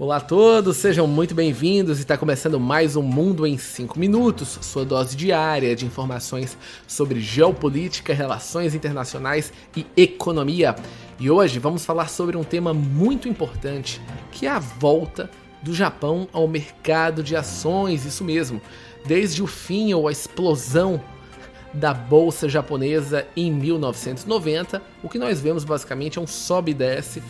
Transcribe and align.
Olá 0.00 0.16
a 0.16 0.20
todos, 0.20 0.78
sejam 0.78 1.06
muito 1.06 1.34
bem-vindos 1.34 1.98
e 1.98 2.00
está 2.00 2.16
começando 2.16 2.58
mais 2.58 2.96
um 2.96 3.02
Mundo 3.02 3.46
em 3.46 3.58
5 3.58 3.98
Minutos, 3.98 4.58
sua 4.62 4.82
dose 4.82 5.14
diária 5.14 5.76
de 5.76 5.84
informações 5.84 6.56
sobre 6.88 7.20
geopolítica, 7.20 8.14
relações 8.14 8.74
internacionais 8.74 9.52
e 9.76 9.84
economia. 9.94 10.74
E 11.18 11.30
hoje 11.30 11.58
vamos 11.58 11.84
falar 11.84 12.08
sobre 12.08 12.34
um 12.34 12.42
tema 12.42 12.72
muito 12.72 13.28
importante, 13.28 14.00
que 14.32 14.46
é 14.46 14.50
a 14.50 14.58
volta 14.58 15.30
do 15.62 15.74
Japão 15.74 16.26
ao 16.32 16.48
mercado 16.48 17.22
de 17.22 17.36
ações, 17.36 18.06
isso 18.06 18.24
mesmo. 18.24 18.58
Desde 19.04 19.42
o 19.42 19.46
fim 19.46 19.92
ou 19.92 20.08
a 20.08 20.12
explosão 20.12 20.98
da 21.74 21.92
bolsa 21.92 22.48
japonesa 22.48 23.26
em 23.36 23.52
1990, 23.52 24.82
o 25.02 25.10
que 25.10 25.18
nós 25.18 25.42
vemos 25.42 25.62
basicamente 25.62 26.18
é 26.18 26.22
um 26.22 26.26
sobe 26.26 26.70
e 26.70 26.74
desce, 26.74 27.22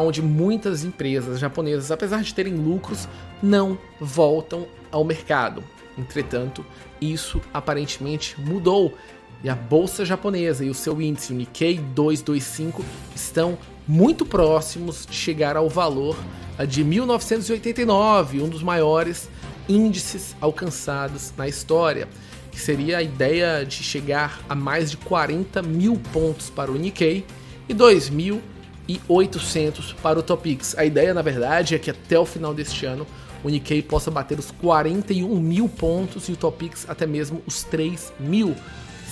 onde 0.00 0.22
muitas 0.22 0.84
empresas 0.84 1.38
japonesas, 1.38 1.90
apesar 1.90 2.22
de 2.22 2.34
terem 2.34 2.54
lucros, 2.54 3.08
não 3.42 3.78
voltam 4.00 4.66
ao 4.90 5.04
mercado. 5.04 5.62
Entretanto, 5.96 6.64
isso 7.00 7.40
aparentemente 7.52 8.40
mudou 8.40 8.94
e 9.42 9.48
a 9.48 9.54
bolsa 9.54 10.04
japonesa 10.04 10.64
e 10.64 10.70
o 10.70 10.74
seu 10.74 11.00
índice, 11.02 11.32
o 11.32 11.36
Nikkei 11.36 11.78
225, 11.78 12.82
estão 13.14 13.58
muito 13.86 14.24
próximos 14.24 15.04
de 15.04 15.14
chegar 15.14 15.56
ao 15.56 15.68
valor 15.68 16.16
de 16.66 16.82
1989, 16.82 18.40
um 18.40 18.48
dos 18.48 18.62
maiores 18.62 19.28
índices 19.68 20.34
alcançados 20.40 21.32
na 21.36 21.46
história 21.46 22.08
que 22.50 22.60
seria 22.60 22.98
a 22.98 23.02
ideia 23.02 23.66
de 23.66 23.82
chegar 23.82 24.40
a 24.48 24.54
mais 24.54 24.90
de 24.90 24.96
40 24.96 25.60
mil 25.60 26.00
pontos 26.12 26.48
para 26.48 26.70
o 26.70 26.76
Nikkei 26.76 27.26
e 27.68 27.74
2.800 28.88 29.94
para 30.02 30.18
o 30.18 30.22
Topix. 30.22 30.76
A 30.76 30.84
ideia, 30.84 31.14
na 31.14 31.22
verdade, 31.22 31.74
é 31.74 31.78
que 31.78 31.90
até 31.90 32.18
o 32.18 32.26
final 32.26 32.54
deste 32.54 32.86
ano 32.86 33.06
o 33.42 33.48
Nikkei 33.48 33.82
possa 33.82 34.10
bater 34.10 34.38
os 34.38 34.50
41 34.50 35.38
mil 35.38 35.68
pontos 35.68 36.28
e 36.28 36.32
o 36.32 36.36
Topix 36.36 36.86
até 36.88 37.06
mesmo 37.06 37.42
os 37.46 37.62
3 37.64 38.12
mil. 38.18 38.54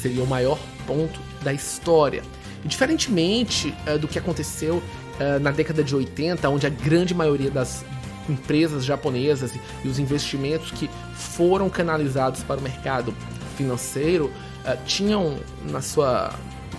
Seria 0.01 0.23
o 0.23 0.27
maior 0.27 0.59
ponto 0.87 1.21
da 1.43 1.53
história. 1.53 2.23
E 2.65 2.69
diferentemente 2.69 3.75
uh, 3.87 3.99
do 3.99 4.09
que 4.09 4.19
aconteceu 4.19 4.77
uh, 4.77 5.41
na 5.41 5.51
década 5.51 5.85
de 5.85 5.95
80, 5.95 6.49
onde 6.49 6.67
a 6.67 6.71
grande 6.71 7.15
maioria 7.15 7.51
das 7.51 7.85
empresas 8.29 8.85
japonesas 8.85 9.53
e 9.85 9.89
os 9.89 9.99
investimentos 9.99 10.71
que 10.71 10.89
foram 11.15 11.69
canalizados 11.69 12.43
para 12.43 12.59
o 12.59 12.63
mercado 12.63 13.15
financeiro 13.57 14.27
uh, 14.27 14.85
tinham 14.87 15.39
na 15.65 15.83
sua 15.83 16.33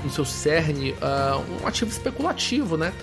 no 0.04 0.10
seu 0.10 0.26
cerne 0.26 0.92
uh, 0.92 1.64
um 1.64 1.68
ativo 1.68 1.90
especulativo, 1.90 2.78
né? 2.78 2.94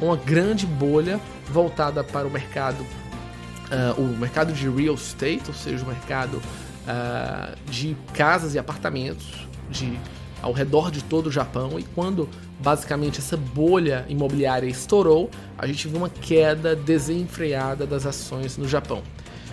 Uma 0.00 0.16
grande 0.16 0.66
bolha 0.66 1.20
voltada 1.48 2.02
para 2.04 2.26
o 2.26 2.30
mercado, 2.30 2.80
uh, 2.80 4.00
o 4.00 4.16
mercado 4.16 4.52
de 4.52 4.68
real 4.68 4.94
estate, 4.94 5.44
ou 5.48 5.54
seja, 5.54 5.84
o 5.84 5.88
mercado 5.88 6.40
de 7.66 7.96
casas 8.12 8.54
e 8.54 8.58
apartamentos 8.58 9.46
de 9.70 9.96
ao 10.42 10.52
redor 10.52 10.90
de 10.90 11.04
todo 11.04 11.26
o 11.26 11.30
Japão 11.30 11.78
e 11.78 11.82
quando 11.82 12.28
basicamente 12.58 13.18
essa 13.18 13.36
bolha 13.36 14.04
imobiliária 14.08 14.66
estourou, 14.66 15.30
a 15.56 15.66
gente 15.66 15.88
viu 15.88 15.98
uma 15.98 16.08
queda 16.08 16.74
desenfreada 16.74 17.86
das 17.86 18.06
ações 18.06 18.56
no 18.56 18.68
Japão. 18.68 19.02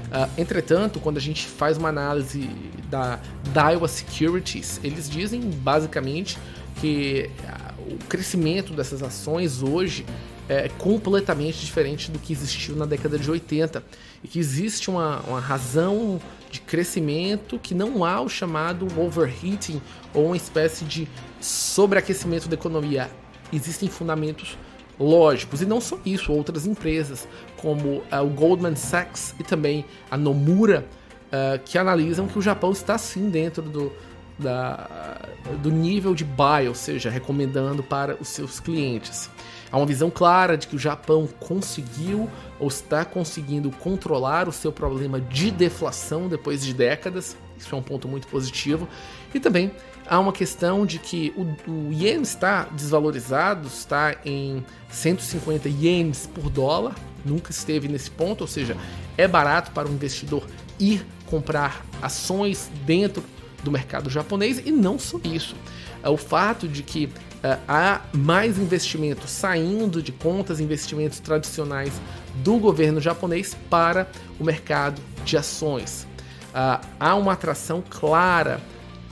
Uh, 0.08 0.30
entretanto, 0.38 1.00
quando 1.00 1.18
a 1.18 1.22
gente 1.22 1.46
faz 1.46 1.78
uma 1.78 1.90
análise 1.90 2.50
da 2.90 3.20
Daiwa 3.54 3.88
Securities, 3.88 4.80
eles 4.82 5.10
dizem 5.10 5.42
basicamente 5.42 6.38
que 6.80 7.30
uh, 7.44 7.94
o 7.94 7.98
crescimento 8.08 8.74
dessas 8.74 9.02
ações 9.02 9.62
hoje 9.62 10.06
é 10.50 10.70
completamente 10.70 11.66
diferente 11.66 12.10
do 12.10 12.20
que 12.20 12.32
existiu 12.32 12.76
na 12.76 12.86
década 12.86 13.20
de 13.20 13.30
80 13.30 13.84
e 14.24 14.28
que 14.28 14.40
existe 14.40 14.90
uma, 14.90 15.20
uma 15.28 15.40
razão 15.40 16.22
de 16.50 16.62
crescimento 16.62 17.60
que 17.60 17.76
não 17.76 18.06
há 18.06 18.22
o 18.22 18.30
chamado 18.30 18.88
overheating 18.98 19.82
ou 20.14 20.28
uma 20.28 20.38
espécie 20.38 20.86
de 20.86 21.08
sobreaquecimento 21.42 22.48
da 22.48 22.56
economia. 22.56 23.10
Existem 23.52 23.90
fundamentos 23.90 24.58
lógicos. 25.00 25.62
E 25.62 25.66
não 25.66 25.82
só 25.82 26.00
isso, 26.06 26.32
outras 26.32 26.66
empresas, 26.66 27.28
como 27.58 27.98
uh, 27.98 28.24
o 28.24 28.30
Goldman 28.30 28.76
Sachs 28.76 29.36
e 29.40 29.44
também 29.44 29.86
a 30.10 30.18
Nomura, 30.18 30.86
uh, 31.28 31.60
que 31.64 31.78
analisam 31.78 32.28
que 32.28 32.40
o 32.40 32.42
Japão 32.42 32.72
está 32.72 32.98
sim 32.98 33.30
dentro 33.30 33.62
do, 33.62 33.92
da, 34.38 35.20
do 35.62 35.72
nível 35.72 36.14
de 36.14 36.24
buy, 36.24 36.68
ou 36.68 36.76
seja, 36.76 37.10
recomendando 37.10 37.82
para 37.82 38.16
os 38.20 38.28
seus 38.28 38.60
clientes. 38.60 39.30
Há 39.72 39.78
uma 39.78 39.86
visão 39.86 40.10
clara 40.10 40.58
de 40.58 40.68
que 40.68 40.76
o 40.76 40.80
Japão 40.80 41.28
conseguiu 41.40 42.30
ou 42.60 42.68
está 42.68 43.04
conseguindo 43.04 43.70
controlar 43.72 44.48
o 44.48 44.52
seu 44.52 44.72
problema 44.72 45.20
de 45.20 45.52
deflação 45.52 46.28
depois 46.28 46.64
de 46.64 46.74
décadas. 46.74 47.36
Isso 47.58 47.74
é 47.74 47.78
um 47.78 47.82
ponto 47.82 48.08
muito 48.08 48.28
positivo. 48.28 48.88
E 49.34 49.40
também 49.40 49.72
há 50.08 50.20
uma 50.20 50.32
questão 50.32 50.86
de 50.86 51.00
que 51.00 51.34
o, 51.36 51.72
o 51.72 51.92
ien 51.92 52.22
está 52.22 52.64
desvalorizado, 52.72 53.68
está 53.68 54.16
em 54.24 54.64
150 54.90 55.68
ienes 55.68 56.28
por 56.28 56.50
dólar, 56.50 56.96
nunca 57.26 57.52
esteve 57.52 57.90
nesse 57.90 58.10
ponto, 58.10 58.42
ou 58.42 58.48
seja, 58.48 58.78
é 59.18 59.28
barato 59.28 59.72
para 59.72 59.88
o 59.88 59.92
investidor 59.92 60.46
ir 60.80 61.06
comprar 61.26 61.86
ações 62.02 62.72
dentro 62.86 63.24
do 63.68 63.72
mercado 63.72 64.10
japonês 64.10 64.62
e 64.66 64.72
não 64.72 64.98
só 64.98 65.20
isso. 65.24 65.56
É 66.02 66.10
o 66.10 66.16
fato 66.16 66.68
de 66.70 66.82
que 66.82 67.06
uh, 67.06 67.60
há 67.68 68.02
mais 68.14 68.58
investimentos 68.58 69.30
saindo 69.30 70.02
de 70.02 70.14
contas 70.14 70.62
investimentos 70.62 71.20
tradicionais 71.20 71.92
do 72.36 72.58
governo 72.58 73.02
japonês 73.02 73.56
para 73.70 74.10
o 74.40 74.44
mercado 74.44 75.02
de 75.26 75.36
ações. 75.36 76.08
Uh, 76.50 76.80
há 76.98 77.16
uma 77.16 77.34
atração 77.34 77.84
clara 77.88 78.62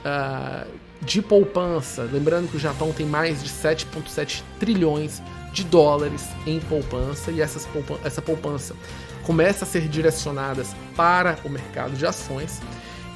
uh, 0.00 0.66
de 1.02 1.20
poupança. 1.20 2.08
Lembrando 2.10 2.48
que 2.48 2.56
o 2.56 2.60
Japão 2.60 2.92
tem 2.92 3.04
mais 3.04 3.42
de 3.42 3.50
7,7 3.50 4.42
trilhões 4.58 5.20
de 5.52 5.64
dólares 5.64 6.24
em 6.46 6.60
poupança 6.60 7.30
e 7.30 7.42
essas 7.42 7.68
essa 8.04 8.22
poupança 8.22 8.74
começa 9.22 9.64
a 9.64 9.68
ser 9.68 9.86
direcionada 9.88 10.62
para 10.94 11.38
o 11.44 11.50
mercado 11.50 11.94
de 11.94 12.06
ações 12.06 12.60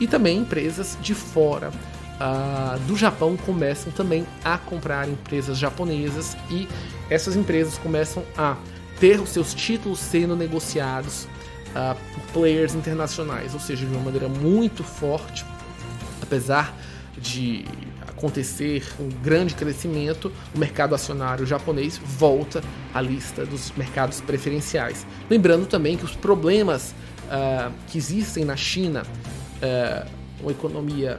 e 0.00 0.06
também 0.06 0.38
empresas 0.38 0.98
de 1.00 1.14
fora 1.14 1.68
uh, 1.68 2.78
do 2.80 2.96
Japão 2.96 3.36
começam 3.36 3.92
também 3.92 4.26
a 4.42 4.58
comprar 4.58 5.08
empresas 5.08 5.58
japonesas 5.58 6.36
e 6.50 6.66
essas 7.08 7.36
empresas 7.36 7.78
começam 7.78 8.24
a 8.36 8.56
ter 8.98 9.20
os 9.20 9.30
seus 9.30 9.54
títulos 9.54 9.98
sendo 10.00 10.34
negociados 10.34 11.24
uh, 11.70 11.96
por 12.14 12.22
players 12.32 12.74
internacionais, 12.74 13.54
ou 13.54 13.60
seja, 13.60 13.86
de 13.86 13.92
uma 13.92 14.04
maneira 14.04 14.28
muito 14.28 14.82
forte, 14.84 15.44
apesar 16.22 16.74
de 17.16 17.64
acontecer 18.06 18.84
um 19.00 19.08
grande 19.08 19.54
crescimento, 19.54 20.30
o 20.54 20.58
mercado 20.58 20.94
acionário 20.94 21.46
japonês 21.46 21.98
volta 21.98 22.62
à 22.92 23.00
lista 23.00 23.46
dos 23.46 23.72
mercados 23.76 24.20
preferenciais. 24.20 25.06
Lembrando 25.28 25.66
também 25.66 25.96
que 25.96 26.04
os 26.04 26.14
problemas 26.14 26.94
uh, 27.26 27.72
que 27.88 27.96
existem 27.96 28.44
na 28.44 28.56
China, 28.56 29.02
uh, 29.62 30.10
uma 30.40 30.50
economia 30.50 31.18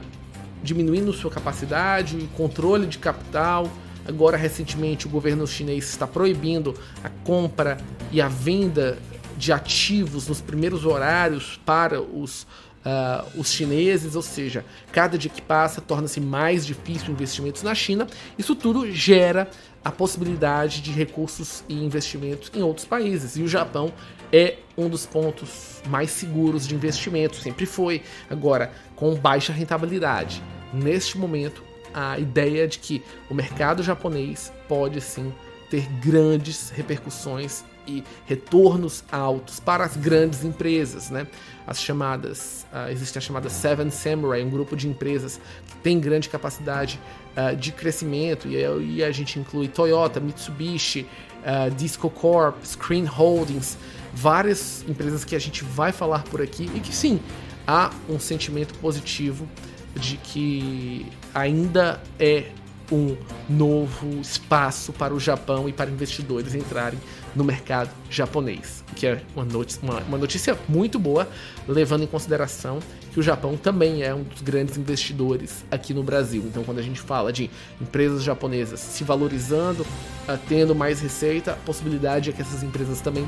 diminuindo 0.62 1.12
sua 1.12 1.30
capacidade, 1.30 2.28
controle 2.36 2.86
de 2.86 2.98
capital. 2.98 3.68
Agora, 4.06 4.36
recentemente, 4.36 5.06
o 5.06 5.10
governo 5.10 5.46
chinês 5.46 5.88
está 5.88 6.06
proibindo 6.06 6.74
a 7.02 7.08
compra 7.08 7.78
e 8.10 8.20
a 8.20 8.28
venda 8.28 8.98
de 9.36 9.52
ativos 9.52 10.28
nos 10.28 10.40
primeiros 10.40 10.84
horários 10.84 11.60
para 11.64 12.00
os 12.00 12.46
uh, 12.84 13.38
os 13.38 13.50
chineses, 13.50 14.14
ou 14.14 14.22
seja, 14.22 14.64
cada 14.92 15.16
dia 15.16 15.30
que 15.30 15.42
passa 15.42 15.80
torna-se 15.80 16.20
mais 16.20 16.66
difícil 16.66 17.12
investimentos 17.12 17.62
na 17.62 17.74
China. 17.74 18.06
Isso 18.38 18.54
tudo 18.54 18.90
gera 18.90 19.50
a 19.84 19.90
possibilidade 19.90 20.80
de 20.80 20.92
recursos 20.92 21.64
e 21.68 21.74
investimentos 21.74 22.50
em 22.54 22.62
outros 22.62 22.86
países. 22.86 23.36
E 23.36 23.42
o 23.42 23.48
Japão 23.48 23.92
é 24.32 24.56
um 24.76 24.88
dos 24.88 25.06
pontos 25.06 25.82
mais 25.88 26.10
seguros 26.10 26.66
de 26.66 26.74
investimento, 26.74 27.36
sempre 27.36 27.66
foi. 27.66 28.02
Agora, 28.30 28.72
com 28.94 29.14
baixa 29.14 29.52
rentabilidade. 29.52 30.42
Neste 30.72 31.18
momento, 31.18 31.62
a 31.92 32.18
ideia 32.18 32.66
de 32.66 32.78
que 32.78 33.02
o 33.28 33.34
mercado 33.34 33.82
japonês 33.82 34.52
pode 34.66 35.00
sim 35.00 35.32
ter 35.68 35.86
grandes 36.00 36.70
repercussões 36.70 37.64
e 37.86 38.04
retornos 38.26 39.04
altos 39.10 39.60
para 39.60 39.84
as 39.84 39.96
grandes 39.96 40.44
empresas, 40.44 41.10
né? 41.10 41.26
As 41.66 41.80
chamadas, 41.80 42.66
uh, 42.72 42.90
existe 42.90 43.18
a 43.18 43.20
chamada 43.20 43.48
Seven 43.48 43.90
Samurai, 43.90 44.42
um 44.42 44.50
grupo 44.50 44.76
de 44.76 44.88
empresas 44.88 45.40
que 45.66 45.76
tem 45.76 46.00
grande 46.00 46.28
capacidade 46.28 47.00
uh, 47.36 47.56
de 47.56 47.72
crescimento 47.72 48.48
e, 48.48 48.56
e, 48.96 49.04
a 49.04 49.10
gente 49.12 49.38
inclui 49.38 49.68
Toyota, 49.68 50.20
Mitsubishi, 50.20 51.06
uh, 51.42 51.70
Disco 51.74 52.10
Corp, 52.10 52.56
Screen 52.64 53.04
Holdings, 53.04 53.78
várias 54.12 54.84
empresas 54.88 55.24
que 55.24 55.36
a 55.36 55.38
gente 55.38 55.64
vai 55.64 55.92
falar 55.92 56.24
por 56.24 56.42
aqui 56.42 56.70
e 56.74 56.80
que 56.80 56.94
sim 56.94 57.20
há 57.66 57.90
um 58.08 58.18
sentimento 58.18 58.74
positivo 58.74 59.48
de 59.94 60.16
que 60.16 61.06
ainda 61.34 62.02
é 62.18 62.46
um 62.92 63.16
novo 63.48 64.20
espaço 64.20 64.92
para 64.92 65.14
o 65.14 65.18
Japão 65.18 65.68
e 65.68 65.72
para 65.72 65.90
investidores 65.90 66.54
entrarem 66.54 66.98
no 67.34 67.42
mercado 67.42 67.90
japonês, 68.10 68.84
que 68.94 69.06
é 69.06 69.22
uma 69.34 69.44
notícia, 69.44 69.80
uma, 69.82 70.00
uma 70.00 70.18
notícia 70.18 70.58
muito 70.68 70.98
boa, 70.98 71.26
levando 71.66 72.04
em 72.04 72.06
consideração 72.06 72.80
que 73.12 73.18
o 73.18 73.22
Japão 73.22 73.56
também 73.56 74.02
é 74.02 74.14
um 74.14 74.22
dos 74.22 74.42
grandes 74.42 74.76
investidores 74.76 75.64
aqui 75.70 75.94
no 75.94 76.02
Brasil. 76.02 76.42
Então, 76.46 76.62
quando 76.64 76.78
a 76.78 76.82
gente 76.82 77.00
fala 77.00 77.32
de 77.32 77.50
empresas 77.80 78.22
japonesas 78.22 78.80
se 78.80 79.04
valorizando, 79.04 79.82
uh, 79.82 80.38
tendo 80.48 80.74
mais 80.74 81.00
receita, 81.00 81.52
a 81.52 81.56
possibilidade 81.56 82.30
é 82.30 82.32
que 82.32 82.42
essas 82.42 82.62
empresas 82.62 83.00
também 83.00 83.26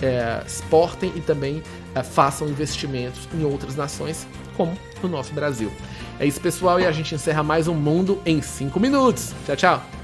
uh, 0.00 0.46
exportem 0.46 1.12
e 1.14 1.20
também 1.20 1.58
uh, 1.58 2.02
façam 2.02 2.48
investimentos 2.48 3.28
em 3.34 3.44
outras 3.44 3.76
nações, 3.76 4.26
como 4.56 4.76
no 5.02 5.08
nosso 5.08 5.32
Brasil. 5.32 5.70
É 6.18 6.26
isso, 6.26 6.40
pessoal, 6.40 6.78
e 6.80 6.86
a 6.86 6.92
gente 6.92 7.14
encerra 7.14 7.42
mais 7.42 7.66
um 7.68 7.74
Mundo 7.74 8.20
em 8.24 8.40
5 8.40 8.78
minutos. 8.78 9.34
Tchau, 9.46 9.56
tchau! 9.56 10.03